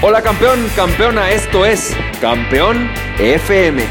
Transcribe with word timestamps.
Hola 0.00 0.22
campeón, 0.22 0.64
campeona, 0.76 1.32
esto 1.32 1.66
es 1.66 1.92
Campeón 2.20 2.88
FM, 3.18 3.82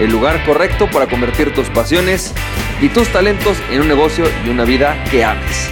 el 0.00 0.10
lugar 0.10 0.42
correcto 0.46 0.88
para 0.90 1.06
convertir 1.06 1.52
tus 1.52 1.68
pasiones 1.68 2.32
y 2.80 2.88
tus 2.88 3.08
talentos 3.08 3.58
en 3.70 3.82
un 3.82 3.88
negocio 3.88 4.24
y 4.46 4.48
una 4.48 4.64
vida 4.64 4.96
que 5.10 5.22
ames. 5.22 5.68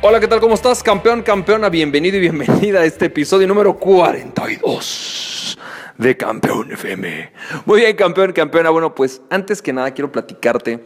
Hola, 0.00 0.20
¿qué 0.20 0.28
tal? 0.28 0.38
¿Cómo 0.38 0.54
estás, 0.54 0.80
campeón, 0.80 1.22
campeona? 1.22 1.70
Bienvenido 1.70 2.18
y 2.18 2.20
bienvenida 2.20 2.82
a 2.82 2.84
este 2.84 3.06
episodio 3.06 3.48
número 3.48 3.76
42 3.76 5.31
de 5.98 6.16
Campeón 6.16 6.72
FM. 6.72 7.32
Muy 7.66 7.80
bien, 7.80 7.96
campeón, 7.96 8.32
campeona. 8.32 8.70
Bueno, 8.70 8.94
pues 8.94 9.22
antes 9.30 9.62
que 9.62 9.72
nada 9.72 9.90
quiero 9.92 10.12
platicarte, 10.12 10.84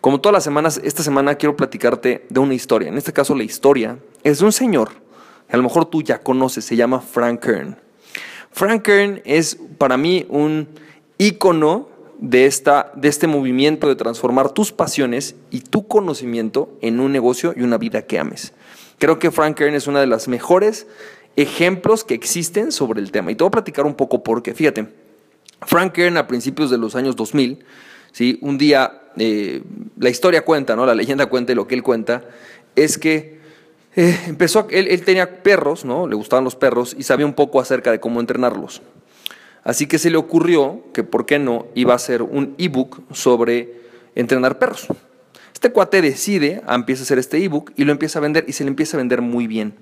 como 0.00 0.20
todas 0.20 0.34
las 0.34 0.44
semanas, 0.44 0.80
esta 0.84 1.02
semana 1.02 1.34
quiero 1.34 1.56
platicarte 1.56 2.26
de 2.28 2.40
una 2.40 2.54
historia. 2.54 2.88
En 2.88 2.98
este 2.98 3.12
caso, 3.12 3.34
la 3.34 3.44
historia 3.44 3.98
es 4.22 4.38
de 4.38 4.44
un 4.44 4.52
señor 4.52 4.90
que 5.48 5.54
a 5.54 5.56
lo 5.56 5.62
mejor 5.62 5.86
tú 5.86 6.02
ya 6.02 6.18
conoces, 6.18 6.64
se 6.64 6.76
llama 6.76 7.00
Frank 7.00 7.40
Kern. 7.40 7.76
Frank 8.50 8.82
Kern 8.82 9.22
es 9.24 9.58
para 9.78 9.96
mí 9.96 10.26
un 10.28 10.68
ícono 11.18 11.88
de, 12.18 12.46
esta, 12.46 12.92
de 12.94 13.08
este 13.08 13.26
movimiento 13.26 13.88
de 13.88 13.96
transformar 13.96 14.50
tus 14.50 14.72
pasiones 14.72 15.36
y 15.50 15.60
tu 15.60 15.86
conocimiento 15.86 16.70
en 16.80 17.00
un 17.00 17.12
negocio 17.12 17.54
y 17.56 17.62
una 17.62 17.78
vida 17.78 18.02
que 18.02 18.18
ames. 18.18 18.52
Creo 18.98 19.18
que 19.18 19.30
Frank 19.30 19.56
Kern 19.56 19.74
es 19.74 19.86
una 19.86 20.00
de 20.00 20.06
las 20.06 20.26
mejores 20.26 20.86
ejemplos 21.36 22.02
que 22.02 22.14
existen 22.14 22.72
sobre 22.72 23.00
el 23.00 23.12
tema. 23.12 23.30
Y 23.30 23.34
te 23.34 23.44
voy 23.44 23.48
a 23.48 23.52
platicar 23.52 23.86
un 23.86 23.94
poco 23.94 24.22
porque, 24.22 24.54
fíjate, 24.54 24.88
Frank 25.62 25.92
Kern 25.92 26.16
a 26.16 26.26
principios 26.26 26.70
de 26.70 26.78
los 26.78 26.96
años 26.96 27.14
2000, 27.16 27.64
¿sí? 28.12 28.38
un 28.40 28.58
día, 28.58 29.02
eh, 29.16 29.62
la 29.98 30.08
historia 30.08 30.44
cuenta, 30.44 30.74
¿no? 30.74 30.86
la 30.86 30.94
leyenda 30.94 31.26
cuenta 31.26 31.52
y 31.52 31.54
lo 31.54 31.66
que 31.66 31.74
él 31.74 31.82
cuenta, 31.82 32.24
es 32.74 32.98
que 32.98 33.38
eh, 33.94 34.18
empezó, 34.26 34.66
él, 34.70 34.88
él 34.88 35.02
tenía 35.02 35.42
perros, 35.42 35.84
¿no? 35.84 36.06
le 36.06 36.16
gustaban 36.16 36.44
los 36.44 36.56
perros 36.56 36.94
y 36.98 37.02
sabía 37.02 37.26
un 37.26 37.34
poco 37.34 37.60
acerca 37.60 37.90
de 37.90 38.00
cómo 38.00 38.20
entrenarlos. 38.20 38.82
Así 39.64 39.86
que 39.86 39.98
se 39.98 40.10
le 40.10 40.16
ocurrió 40.16 40.84
que, 40.92 41.02
¿por 41.02 41.26
qué 41.26 41.38
no?, 41.38 41.66
iba 41.74 41.92
a 41.92 41.96
hacer 41.96 42.22
un 42.22 42.54
ebook 42.56 43.02
sobre 43.12 43.80
entrenar 44.14 44.58
perros. 44.58 44.86
Este 45.52 45.72
cuate 45.72 46.02
decide, 46.02 46.62
empieza 46.68 47.02
a 47.02 47.04
hacer 47.04 47.18
este 47.18 47.42
ebook 47.42 47.72
y 47.76 47.84
lo 47.84 47.90
empieza 47.90 48.20
a 48.20 48.22
vender 48.22 48.44
y 48.46 48.52
se 48.52 48.62
le 48.62 48.68
empieza 48.68 48.96
a 48.96 48.98
vender 48.98 49.22
muy 49.22 49.46
bien. 49.46 49.74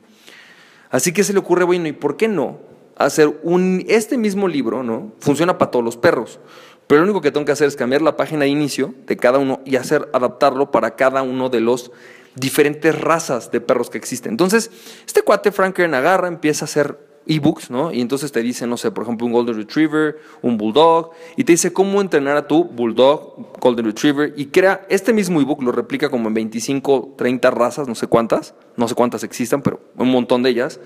Así 0.94 1.12
que 1.12 1.24
se 1.24 1.32
le 1.32 1.40
ocurre, 1.40 1.64
bueno, 1.64 1.88
¿y 1.88 1.92
por 1.92 2.16
qué 2.16 2.28
no 2.28 2.60
hacer 2.94 3.40
un, 3.42 3.84
este 3.88 4.16
mismo 4.16 4.46
libro, 4.46 4.84
¿no? 4.84 5.10
Funciona 5.18 5.58
para 5.58 5.72
todos 5.72 5.84
los 5.84 5.96
perros. 5.96 6.38
Pero 6.86 7.00
lo 7.00 7.06
único 7.06 7.20
que 7.20 7.32
tengo 7.32 7.44
que 7.44 7.50
hacer 7.50 7.66
es 7.66 7.74
cambiar 7.74 8.00
la 8.00 8.16
página 8.16 8.42
de 8.42 8.50
inicio 8.50 8.94
de 9.08 9.16
cada 9.16 9.38
uno 9.38 9.60
y 9.64 9.74
hacer 9.74 10.08
adaptarlo 10.12 10.70
para 10.70 10.94
cada 10.94 11.22
uno 11.22 11.48
de 11.48 11.58
los 11.58 11.90
diferentes 12.36 12.96
razas 12.96 13.50
de 13.50 13.60
perros 13.60 13.90
que 13.90 13.98
existen. 13.98 14.34
Entonces, 14.34 14.70
este 15.04 15.22
cuate 15.22 15.50
Frank 15.50 15.80
agarra, 15.80 16.28
empieza 16.28 16.64
a 16.64 16.66
hacer 16.66 16.96
ebooks, 17.26 17.70
¿no? 17.70 17.92
Y 17.92 18.00
entonces 18.00 18.32
te 18.32 18.42
dice, 18.42 18.66
no 18.66 18.76
sé, 18.76 18.90
por 18.90 19.04
ejemplo, 19.04 19.26
un 19.26 19.32
Golden 19.32 19.56
Retriever, 19.56 20.18
un 20.42 20.58
Bulldog, 20.58 21.12
y 21.36 21.44
te 21.44 21.52
dice 21.52 21.72
cómo 21.72 22.00
entrenar 22.00 22.36
a 22.36 22.46
tu 22.46 22.64
Bulldog, 22.64 23.58
Golden 23.60 23.86
Retriever, 23.86 24.34
y 24.36 24.46
crea 24.46 24.86
este 24.88 25.12
mismo 25.12 25.40
ebook, 25.40 25.62
lo 25.62 25.72
replica 25.72 26.10
como 26.10 26.28
en 26.28 26.34
25, 26.34 27.14
30 27.16 27.50
razas, 27.50 27.88
no 27.88 27.94
sé 27.94 28.06
cuántas, 28.06 28.54
no 28.76 28.88
sé 28.88 28.94
cuántas 28.94 29.24
existan, 29.24 29.62
pero 29.62 29.80
un 29.96 30.10
montón 30.10 30.42
de 30.42 30.50
ellas, 30.50 30.80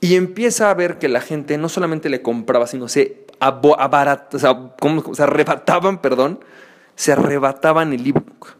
y 0.00 0.16
empieza 0.16 0.70
a 0.70 0.74
ver 0.74 0.98
que 0.98 1.08
la 1.08 1.20
gente 1.20 1.58
no 1.58 1.68
solamente 1.68 2.08
le 2.08 2.22
compraba, 2.22 2.66
sino 2.66 2.88
se 2.88 3.26
abarat, 3.38 4.34
o 4.34 4.38
sea, 4.38 4.72
¿cómo? 4.80 5.14
se 5.14 5.22
arrebataban, 5.22 6.00
perdón, 6.00 6.40
se 6.96 7.12
arrebataban 7.12 7.92
el 7.92 8.06
ebook. 8.06 8.56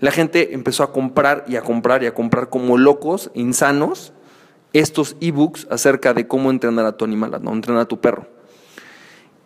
La 0.00 0.12
gente 0.12 0.54
empezó 0.54 0.84
a 0.84 0.92
comprar 0.92 1.44
y 1.48 1.56
a 1.56 1.62
comprar 1.62 2.02
y 2.02 2.06
a 2.06 2.14
comprar 2.14 2.48
como 2.50 2.78
locos, 2.78 3.30
insanos, 3.34 4.12
estos 4.72 5.16
ebooks 5.20 5.66
acerca 5.70 6.14
de 6.14 6.26
cómo 6.26 6.50
entrenar 6.50 6.86
a 6.86 6.96
tu 6.96 7.04
animal, 7.04 7.38
no 7.42 7.52
entrenar 7.52 7.82
a 7.82 7.88
tu 7.88 8.00
perro. 8.00 8.26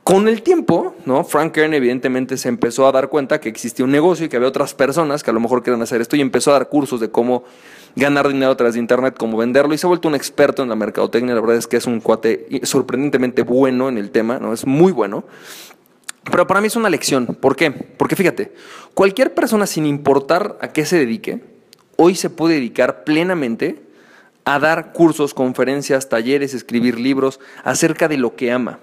Con 0.04 0.26
el 0.26 0.42
tiempo, 0.42 0.96
¿no? 1.06 1.22
Frank 1.22 1.52
Kern 1.52 1.74
evidentemente 1.74 2.36
se 2.36 2.48
empezó 2.48 2.88
a 2.88 2.92
dar 2.92 3.08
cuenta 3.08 3.40
que 3.40 3.48
existía 3.48 3.84
un 3.84 3.92
negocio 3.92 4.26
y 4.26 4.28
que 4.28 4.36
había 4.36 4.48
otras 4.48 4.74
personas 4.74 5.22
que 5.22 5.30
a 5.30 5.32
lo 5.32 5.38
mejor 5.38 5.62
querían 5.62 5.80
hacer 5.80 6.00
esto 6.00 6.16
y 6.16 6.20
empezó 6.20 6.50
a 6.50 6.54
dar 6.54 6.68
cursos 6.68 6.98
de 6.98 7.10
cómo 7.10 7.44
ganar 7.94 8.26
dinero 8.26 8.50
a 8.50 8.56
través 8.56 8.74
de 8.74 8.80
internet, 8.80 9.14
cómo 9.16 9.36
venderlo 9.36 9.74
y 9.74 9.78
se 9.78 9.86
ha 9.86 9.88
vuelto 9.88 10.08
un 10.08 10.16
experto 10.16 10.64
en 10.64 10.68
la 10.68 10.74
mercadotecnia. 10.74 11.36
La 11.36 11.40
verdad 11.40 11.56
es 11.56 11.68
que 11.68 11.76
es 11.76 11.86
un 11.86 12.00
cuate 12.00 12.46
sorprendentemente 12.64 13.42
bueno 13.42 13.88
en 13.88 13.96
el 13.96 14.10
tema, 14.10 14.40
¿no? 14.40 14.52
Es 14.52 14.66
muy 14.66 14.90
bueno. 14.90 15.24
Pero 16.24 16.48
para 16.48 16.60
mí 16.60 16.66
es 16.66 16.74
una 16.76 16.90
lección. 16.90 17.26
¿Por 17.26 17.54
qué? 17.54 17.70
Porque 17.70 18.16
fíjate, 18.16 18.52
cualquier 18.94 19.34
persona 19.34 19.66
sin 19.66 19.86
importar 19.86 20.58
a 20.60 20.68
qué 20.68 20.84
se 20.84 20.98
dedique, 20.98 21.44
hoy 21.96 22.16
se 22.16 22.28
puede 22.28 22.54
dedicar 22.54 23.04
plenamente 23.04 23.91
a 24.44 24.58
dar 24.58 24.92
cursos, 24.92 25.34
conferencias, 25.34 26.08
talleres, 26.08 26.54
escribir 26.54 26.98
libros 26.98 27.40
acerca 27.64 28.08
de 28.08 28.16
lo 28.16 28.34
que 28.34 28.52
ama. 28.52 28.80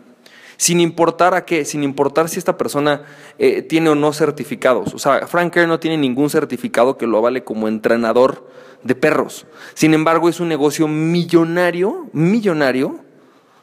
Sin 0.58 0.82
importar 0.82 1.34
a 1.36 1.46
qué, 1.46 1.64
sin 1.64 1.84
importar 1.84 2.28
si 2.28 2.38
esta 2.38 2.58
persona 2.58 3.04
eh, 3.38 3.62
tiene 3.62 3.90
o 3.90 3.96
no 3.96 4.12
certificados. 4.12 4.94
O 4.94 5.00
sea, 5.00 5.26
Frank 5.28 5.54
Kerr 5.54 5.68
no 5.68 5.80
tiene 5.80 5.98
ningún 5.98 6.30
certificado 6.30 6.98
que 6.98 7.08
lo 7.08 7.18
avale 7.18 7.44
como 7.44 7.68
entrenador 7.68 8.50
de 8.84 8.96
perros. 8.96 9.46
Sin 9.74 9.94
embargo, 9.94 10.28
es 10.28 10.40
un 10.42 10.50
negocio 10.50 10.88
millonario, 10.88 12.10
millonario, 12.12 13.00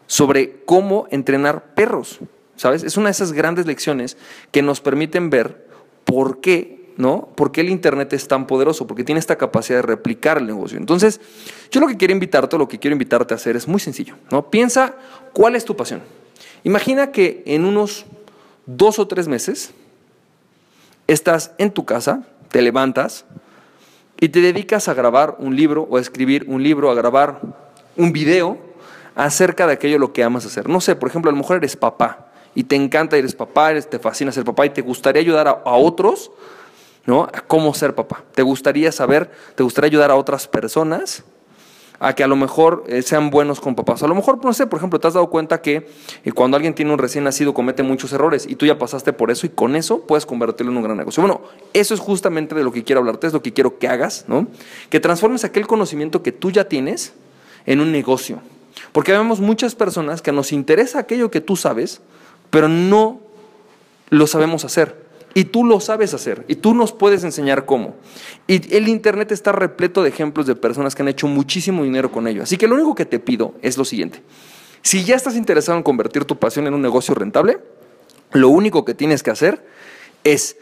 sobre 0.06 0.62
cómo 0.64 1.06
entrenar 1.10 1.74
perros. 1.74 2.20
¿Sabes? 2.56 2.82
Es 2.82 2.96
una 2.96 3.06
de 3.06 3.12
esas 3.12 3.32
grandes 3.32 3.66
lecciones 3.66 4.16
que 4.50 4.62
nos 4.62 4.80
permiten 4.80 5.28
ver 5.28 5.68
por 6.04 6.40
qué 6.40 6.85
¿no? 6.96 7.28
¿Por 7.34 7.52
qué 7.52 7.60
el 7.60 7.70
Internet 7.70 8.12
es 8.12 8.28
tan 8.28 8.46
poderoso? 8.46 8.86
Porque 8.86 9.04
tiene 9.04 9.18
esta 9.18 9.36
capacidad 9.36 9.78
de 9.78 9.82
replicar 9.82 10.38
el 10.38 10.46
negocio. 10.46 10.78
Entonces, 10.78 11.20
yo 11.70 11.80
lo 11.80 11.86
que 11.86 11.96
quiero 11.96 12.12
invitarte, 12.12 12.56
lo 12.56 12.68
que 12.68 12.78
quiero 12.78 12.92
invitarte 12.94 13.34
a 13.34 13.36
hacer 13.36 13.56
es 13.56 13.68
muy 13.68 13.80
sencillo, 13.80 14.14
¿no? 14.30 14.50
Piensa 14.50 14.94
cuál 15.32 15.56
es 15.56 15.64
tu 15.64 15.76
pasión. 15.76 16.02
Imagina 16.64 17.12
que 17.12 17.42
en 17.46 17.64
unos 17.64 18.06
dos 18.66 18.98
o 18.98 19.06
tres 19.06 19.28
meses 19.28 19.72
estás 21.06 21.52
en 21.58 21.70
tu 21.70 21.84
casa, 21.84 22.24
te 22.50 22.62
levantas 22.62 23.24
y 24.18 24.30
te 24.30 24.40
dedicas 24.40 24.88
a 24.88 24.94
grabar 24.94 25.36
un 25.38 25.54
libro 25.54 25.86
o 25.90 25.98
a 25.98 26.00
escribir 26.00 26.44
un 26.48 26.62
libro, 26.62 26.90
a 26.90 26.94
grabar 26.94 27.40
un 27.96 28.12
video 28.12 28.58
acerca 29.14 29.66
de 29.66 29.74
aquello 29.74 29.98
lo 29.98 30.12
que 30.12 30.24
amas 30.24 30.46
hacer. 30.46 30.68
No 30.68 30.80
sé, 30.80 30.96
por 30.96 31.08
ejemplo, 31.08 31.30
a 31.30 31.32
lo 31.32 31.38
mejor 31.38 31.58
eres 31.58 31.76
papá 31.76 32.26
y 32.54 32.64
te 32.64 32.76
encanta, 32.76 33.16
eres 33.16 33.34
papá, 33.34 33.78
te 33.80 33.98
fascina 33.98 34.32
ser 34.32 34.44
papá 34.44 34.66
y 34.66 34.70
te 34.70 34.82
gustaría 34.82 35.20
ayudar 35.20 35.46
a 35.48 35.76
otros 35.76 36.30
¿no? 37.06 37.24
A 37.24 37.40
cómo 37.40 37.72
ser 37.74 37.94
papá. 37.94 38.24
¿Te 38.34 38.42
gustaría 38.42 38.92
saber, 38.92 39.30
te 39.54 39.62
gustaría 39.62 39.86
ayudar 39.86 40.10
a 40.10 40.16
otras 40.16 40.46
personas 40.48 41.24
a 41.98 42.14
que 42.14 42.22
a 42.22 42.26
lo 42.26 42.36
mejor 42.36 42.84
eh, 42.88 43.00
sean 43.02 43.30
buenos 43.30 43.60
con 43.60 43.74
papás? 43.74 44.02
A 44.02 44.06
lo 44.06 44.14
mejor, 44.14 44.44
no 44.44 44.52
sé, 44.52 44.66
por 44.66 44.78
ejemplo, 44.78 45.00
te 45.00 45.06
has 45.08 45.14
dado 45.14 45.30
cuenta 45.30 45.62
que 45.62 45.88
eh, 46.24 46.32
cuando 46.32 46.56
alguien 46.56 46.74
tiene 46.74 46.92
un 46.92 46.98
recién 46.98 47.24
nacido 47.24 47.54
comete 47.54 47.82
muchos 47.82 48.12
errores 48.12 48.46
y 48.46 48.56
tú 48.56 48.66
ya 48.66 48.78
pasaste 48.78 49.12
por 49.12 49.30
eso 49.30 49.46
y 49.46 49.50
con 49.50 49.76
eso 49.76 50.00
puedes 50.00 50.26
convertirlo 50.26 50.72
en 50.72 50.78
un 50.78 50.84
gran 50.84 50.96
negocio. 50.96 51.22
Bueno, 51.22 51.40
eso 51.72 51.94
es 51.94 52.00
justamente 52.00 52.54
de 52.54 52.64
lo 52.64 52.72
que 52.72 52.84
quiero 52.84 53.00
hablarte, 53.00 53.28
es 53.28 53.32
lo 53.32 53.42
que 53.42 53.52
quiero 53.52 53.78
que 53.78 53.88
hagas, 53.88 54.24
¿no? 54.28 54.48
Que 54.90 55.00
transformes 55.00 55.44
aquel 55.44 55.66
conocimiento 55.66 56.22
que 56.22 56.32
tú 56.32 56.50
ya 56.50 56.68
tienes 56.68 57.14
en 57.64 57.80
un 57.80 57.92
negocio. 57.92 58.40
Porque 58.92 59.12
vemos 59.12 59.40
muchas 59.40 59.74
personas 59.74 60.22
que 60.22 60.32
nos 60.32 60.52
interesa 60.52 60.98
aquello 60.98 61.30
que 61.30 61.40
tú 61.40 61.56
sabes, 61.56 62.00
pero 62.50 62.68
no 62.68 63.20
lo 64.10 64.26
sabemos 64.26 64.64
hacer. 64.64 65.05
Y 65.36 65.44
tú 65.44 65.66
lo 65.66 65.80
sabes 65.80 66.14
hacer 66.14 66.46
y 66.48 66.54
tú 66.54 66.72
nos 66.72 66.94
puedes 66.94 67.22
enseñar 67.22 67.66
cómo. 67.66 67.94
Y 68.46 68.74
el 68.74 68.88
Internet 68.88 69.32
está 69.32 69.52
repleto 69.52 70.02
de 70.02 70.08
ejemplos 70.08 70.46
de 70.46 70.56
personas 70.56 70.94
que 70.94 71.02
han 71.02 71.08
hecho 71.08 71.26
muchísimo 71.26 71.84
dinero 71.84 72.10
con 72.10 72.26
ello. 72.26 72.42
Así 72.42 72.56
que 72.56 72.66
lo 72.66 72.74
único 72.74 72.94
que 72.94 73.04
te 73.04 73.18
pido 73.18 73.52
es 73.60 73.76
lo 73.76 73.84
siguiente. 73.84 74.22
Si 74.80 75.04
ya 75.04 75.14
estás 75.14 75.36
interesado 75.36 75.76
en 75.76 75.84
convertir 75.84 76.24
tu 76.24 76.38
pasión 76.38 76.66
en 76.66 76.72
un 76.72 76.80
negocio 76.80 77.14
rentable, 77.14 77.58
lo 78.32 78.48
único 78.48 78.86
que 78.86 78.94
tienes 78.94 79.22
que 79.22 79.30
hacer 79.30 79.62
es 80.24 80.56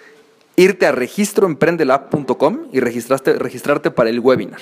irte 0.57 0.87
a 0.87 0.91
registroemprendelab.com 0.91 2.71
y 2.73 2.81
registrarte, 2.81 3.93
para 3.93 4.11
el 4.11 4.19
webinar. 4.19 4.59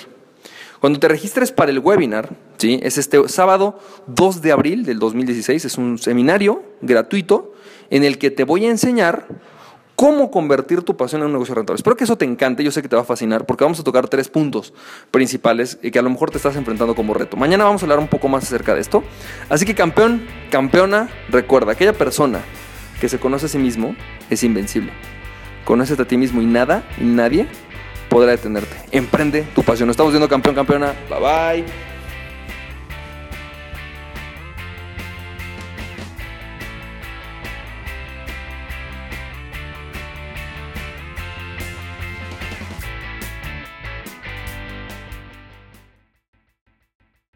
Cuando 0.79 1.01
te 1.01 1.09
registres 1.09 1.53
para 1.53 1.71
el 1.71 1.79
webinar, 1.79 2.37
¿sí? 2.59 2.81
es 2.83 2.99
este 2.99 3.27
sábado 3.31 3.81
2 4.09 4.43
de 4.43 4.53
abril 4.53 4.85
del 4.85 4.99
2016, 4.99 5.65
es 5.65 5.79
un 5.79 5.97
seminario 5.97 6.63
gratuito 6.83 7.55
en 7.89 8.05
el 8.05 8.19
que 8.19 8.31
te 8.31 8.45
voy 8.45 8.67
a 8.67 8.71
enseñar 8.71 9.27
cómo 10.03 10.33
convertir 10.33 10.83
tu 10.83 10.97
pasión 10.97 11.21
en 11.21 11.27
un 11.27 11.33
negocio 11.35 11.55
rentable. 11.55 11.77
Espero 11.77 11.95
que 11.95 12.03
eso 12.03 12.17
te 12.17 12.25
encante, 12.25 12.65
yo 12.65 12.73
sé 12.73 12.83
que 12.83 12.89
te 12.89 12.97
va 12.97 13.03
a 13.03 13.05
fascinar, 13.05 13.47
porque 13.47 13.63
vamos 13.63 13.79
a 13.79 13.85
tocar 13.85 14.09
tres 14.09 14.29
puntos 14.29 14.75
principales 15.13 15.77
que 15.77 15.97
a 15.97 16.03
lo 16.03 16.11
mejor 16.11 16.29
te 16.29 16.39
estás 16.39 16.57
enfrentando 16.57 16.97
como 16.97 17.15
reto. 17.15 17.37
Mañana 17.37 17.63
vamos 17.63 17.83
a 17.83 17.85
hablar 17.85 18.01
un 18.01 18.09
poco 18.09 18.27
más 18.27 18.43
acerca 18.43 18.75
de 18.75 18.81
esto. 18.81 19.05
Así 19.49 19.65
que 19.65 19.77
campeón, 19.77 20.27
campeona, 20.51 21.09
recuerda, 21.29 21.71
aquella 21.71 21.93
persona 21.93 22.41
que 23.01 23.09
se 23.09 23.21
conoce 23.21 23.47
a 23.47 23.49
sí 23.49 23.59
mismo 23.59 23.95
es 24.29 24.43
invencible. 24.43 24.91
Conócete 25.65 26.03
a 26.03 26.09
ti 26.09 26.17
mismo 26.17 26.43
y 26.43 26.47
nada 26.47 26.83
y 26.99 27.05
nadie 27.05 27.47
podrá 28.09 28.33
detenerte. 28.33 28.75
Emprende 28.91 29.43
tu 29.55 29.63
pasión. 29.63 29.89
Estamos 29.89 30.13
viendo 30.13 30.29
campeón, 30.29 30.57
campeona. 30.57 30.95
Bye 31.09 31.21
bye. 31.21 31.92